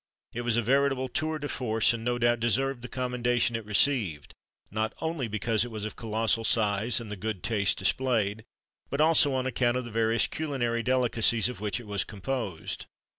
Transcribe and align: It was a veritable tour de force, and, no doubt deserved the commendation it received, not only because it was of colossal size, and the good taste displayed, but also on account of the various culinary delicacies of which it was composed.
It 0.33 0.41
was 0.41 0.57
a 0.57 0.63
veritable 0.63 1.09
tour 1.09 1.37
de 1.37 1.47
force, 1.47 1.93
and, 1.93 2.03
no 2.03 2.17
doubt 2.17 2.39
deserved 2.39 2.81
the 2.81 2.87
commendation 2.87 3.55
it 3.55 3.63
received, 3.65 4.33
not 4.71 4.93
only 4.99 5.27
because 5.27 5.63
it 5.63 5.69
was 5.69 5.85
of 5.85 5.95
colossal 5.95 6.43
size, 6.43 6.99
and 6.99 7.11
the 7.11 7.15
good 7.15 7.43
taste 7.43 7.77
displayed, 7.77 8.43
but 8.89 8.99
also 8.99 9.31
on 9.33 9.45
account 9.45 9.77
of 9.77 9.85
the 9.85 9.91
various 9.91 10.25
culinary 10.25 10.81
delicacies 10.81 11.49
of 11.49 11.61
which 11.61 11.79
it 11.79 11.85
was 11.85 12.03
composed. 12.03 12.87